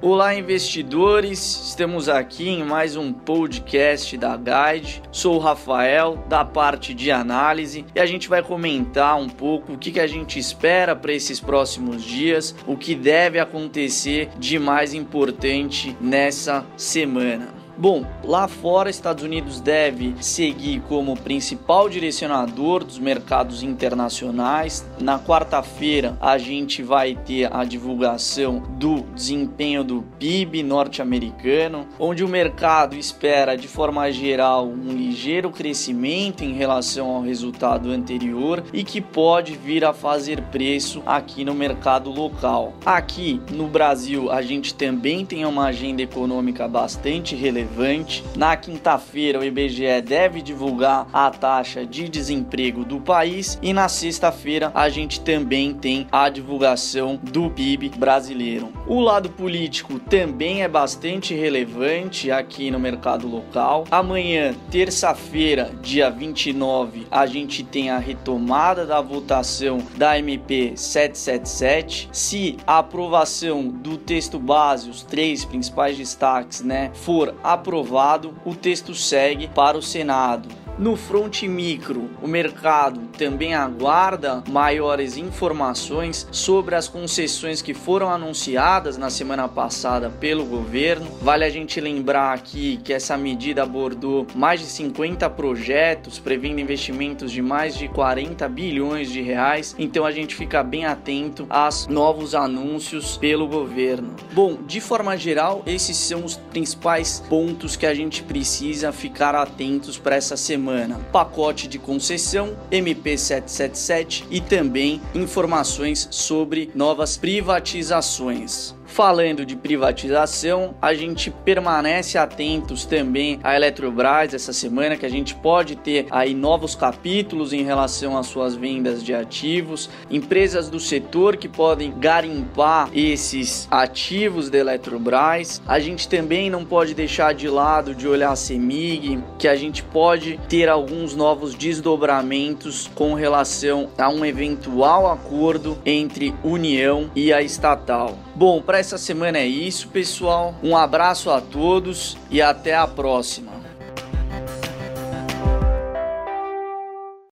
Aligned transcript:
Olá, 0.00 0.32
investidores! 0.32 1.70
Estamos 1.70 2.08
aqui 2.08 2.48
em 2.48 2.62
mais 2.62 2.94
um 2.94 3.12
podcast 3.12 4.16
da 4.16 4.36
Guide. 4.36 5.02
Sou 5.10 5.34
o 5.34 5.38
Rafael, 5.40 6.24
da 6.28 6.44
parte 6.44 6.94
de 6.94 7.10
análise, 7.10 7.84
e 7.92 7.98
a 7.98 8.06
gente 8.06 8.28
vai 8.28 8.40
comentar 8.40 9.18
um 9.18 9.28
pouco 9.28 9.72
o 9.72 9.78
que, 9.78 9.98
a 9.98 10.06
gente 10.06 10.38
espera 10.38 10.94
para 10.94 11.12
esses 11.12 11.40
próximos 11.40 12.04
dias, 12.04 12.54
o 12.64 12.76
que 12.76 12.94
deve 12.94 13.40
acontecer 13.40 14.28
de 14.38 14.56
mais 14.56 14.94
importante 14.94 15.96
nessa 16.00 16.64
semana. 16.76 17.57
Bom, 17.80 18.04
lá 18.24 18.48
fora, 18.48 18.90
Estados 18.90 19.22
Unidos 19.22 19.60
deve 19.60 20.12
seguir 20.20 20.80
como 20.88 21.16
principal 21.16 21.88
direcionador 21.88 22.82
dos 22.82 22.98
mercados 22.98 23.62
internacionais. 23.62 24.84
Na 25.00 25.16
quarta-feira, 25.16 26.18
a 26.20 26.38
gente 26.38 26.82
vai 26.82 27.14
ter 27.14 27.54
a 27.54 27.62
divulgação 27.62 28.64
do 28.70 29.02
desempenho 29.14 29.84
do 29.84 30.02
PIB 30.18 30.64
norte-americano, 30.64 31.86
onde 32.00 32.24
o 32.24 32.28
mercado 32.28 32.96
espera, 32.96 33.56
de 33.56 33.68
forma 33.68 34.10
geral, 34.10 34.66
um 34.66 34.92
ligeiro 34.92 35.48
crescimento 35.48 36.42
em 36.42 36.54
relação 36.54 37.06
ao 37.06 37.22
resultado 37.22 37.92
anterior 37.92 38.64
e 38.72 38.82
que 38.82 39.00
pode 39.00 39.54
vir 39.54 39.84
a 39.84 39.92
fazer 39.92 40.42
preço 40.50 41.00
aqui 41.06 41.44
no 41.44 41.54
mercado 41.54 42.10
local. 42.10 42.72
Aqui 42.84 43.40
no 43.52 43.68
Brasil, 43.68 44.32
a 44.32 44.42
gente 44.42 44.74
também 44.74 45.24
tem 45.24 45.44
uma 45.44 45.66
agenda 45.66 46.02
econômica 46.02 46.66
bastante 46.66 47.36
relevante 47.36 47.67
relevante. 47.68 48.24
Na 48.36 48.56
quinta-feira, 48.56 49.38
o 49.38 49.44
IBGE 49.44 50.00
deve 50.02 50.42
divulgar 50.42 51.06
a 51.12 51.30
taxa 51.30 51.84
de 51.84 52.08
desemprego 52.08 52.84
do 52.84 53.00
país 53.00 53.58
e 53.62 53.72
na 53.72 53.88
sexta-feira 53.88 54.72
a 54.74 54.88
gente 54.88 55.20
também 55.20 55.74
tem 55.74 56.06
a 56.10 56.28
divulgação 56.28 57.18
do 57.22 57.50
PIB 57.50 57.90
brasileiro. 57.90 58.72
O 58.86 59.00
lado 59.00 59.30
político 59.30 59.98
também 59.98 60.62
é 60.62 60.68
bastante 60.68 61.34
relevante 61.34 62.30
aqui 62.30 62.70
no 62.70 62.80
mercado 62.80 63.28
local. 63.28 63.84
Amanhã, 63.90 64.54
terça-feira, 64.70 65.70
dia 65.82 66.10
29, 66.10 67.06
a 67.10 67.26
gente 67.26 67.62
tem 67.62 67.90
a 67.90 67.98
retomada 67.98 68.86
da 68.86 69.00
votação 69.00 69.78
da 69.96 70.18
MP 70.18 70.72
777. 70.74 72.08
Se 72.12 72.56
a 72.66 72.78
aprovação 72.78 73.68
do 73.68 73.96
texto 73.96 74.38
base, 74.38 74.88
os 74.88 75.02
três 75.02 75.44
principais 75.44 75.96
destaques, 75.96 76.62
né, 76.62 76.90
for 76.94 77.34
aprovado, 77.58 78.34
o 78.44 78.54
texto 78.54 78.94
segue 78.94 79.48
para 79.48 79.76
o 79.76 79.82
Senado. 79.82 80.48
No 80.78 80.94
front 80.94 81.42
micro, 81.42 82.08
o 82.22 82.28
mercado 82.28 83.00
também 83.18 83.52
aguarda 83.52 84.44
maiores 84.48 85.16
informações 85.16 86.28
sobre 86.30 86.76
as 86.76 86.86
concessões 86.86 87.60
que 87.60 87.74
foram 87.74 88.08
anunciadas 88.08 88.96
na 88.96 89.10
semana 89.10 89.48
passada 89.48 90.08
pelo 90.08 90.44
governo. 90.44 91.10
Vale 91.20 91.42
a 91.42 91.50
gente 91.50 91.80
lembrar 91.80 92.32
aqui 92.32 92.78
que 92.84 92.92
essa 92.92 93.16
medida 93.16 93.64
abordou 93.64 94.24
mais 94.36 94.60
de 94.60 94.66
50 94.66 95.28
projetos, 95.30 96.20
prevendo 96.20 96.60
investimentos 96.60 97.32
de 97.32 97.42
mais 97.42 97.76
de 97.76 97.88
40 97.88 98.48
bilhões 98.48 99.10
de 99.10 99.20
reais. 99.20 99.74
Então 99.80 100.06
a 100.06 100.12
gente 100.12 100.36
fica 100.36 100.62
bem 100.62 100.84
atento 100.84 101.44
aos 101.50 101.88
novos 101.88 102.36
anúncios 102.36 103.16
pelo 103.16 103.48
governo. 103.48 104.14
Bom, 104.32 104.56
de 104.64 104.80
forma 104.80 105.16
geral, 105.16 105.60
esses 105.66 105.96
são 105.96 106.24
os 106.24 106.36
principais 106.36 107.20
pontos 107.28 107.74
que 107.74 107.84
a 107.84 107.94
gente 107.94 108.22
precisa 108.22 108.92
ficar 108.92 109.34
atentos 109.34 109.98
para 109.98 110.14
essa 110.14 110.36
semana 110.36 110.67
semana, 110.68 111.00
pacote 111.10 111.66
de 111.66 111.78
concessão 111.78 112.54
MP777 112.70 114.24
e 114.30 114.38
também 114.38 115.00
informações 115.14 116.06
sobre 116.10 116.70
novas 116.74 117.16
privatizações. 117.16 118.77
Falando 118.88 119.44
de 119.44 119.54
privatização, 119.54 120.74
a 120.80 120.94
gente 120.94 121.30
permanece 121.30 122.18
atentos 122.18 122.84
também 122.84 123.38
à 123.44 123.54
Eletrobras 123.54 124.34
essa 124.34 124.52
semana, 124.52 124.96
que 124.96 125.06
a 125.06 125.10
gente 125.10 125.34
pode 125.36 125.76
ter 125.76 126.06
aí 126.10 126.34
novos 126.34 126.74
capítulos 126.74 127.52
em 127.52 127.62
relação 127.62 128.16
às 128.16 128.26
suas 128.26 128.56
vendas 128.56 129.04
de 129.04 129.14
ativos, 129.14 129.88
empresas 130.10 130.68
do 130.68 130.80
setor 130.80 131.36
que 131.36 131.48
podem 131.48 131.92
garimpar 131.96 132.88
esses 132.92 133.68
ativos 133.70 134.48
da 134.50 134.58
Eletrobras. 134.58 135.62
A 135.68 135.78
gente 135.78 136.08
também 136.08 136.50
não 136.50 136.64
pode 136.64 136.94
deixar 136.94 137.34
de 137.34 137.46
lado 137.46 137.94
de 137.94 138.08
olhar 138.08 138.32
a 138.32 138.36
Semig, 138.36 139.22
que 139.38 139.46
a 139.46 139.54
gente 139.54 139.82
pode 139.82 140.40
ter 140.48 140.68
alguns 140.68 141.14
novos 141.14 141.54
desdobramentos 141.54 142.90
com 142.94 143.14
relação 143.14 143.90
a 143.98 144.08
um 144.08 144.24
eventual 144.24 145.06
acordo 145.12 145.78
entre 145.84 146.34
União 146.42 147.10
e 147.14 147.32
a 147.32 147.42
estatal. 147.42 148.18
Bom, 148.34 148.62
para 148.62 148.77
essa 148.78 148.96
semana 148.96 149.38
é 149.38 149.46
isso, 149.46 149.88
pessoal. 149.88 150.54
Um 150.62 150.76
abraço 150.76 151.30
a 151.30 151.40
todos 151.40 152.16
e 152.30 152.40
até 152.40 152.76
a 152.76 152.86
próxima. 152.86 153.52